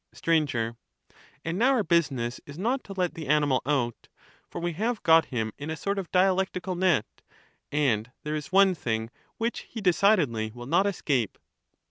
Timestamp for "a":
5.69-5.77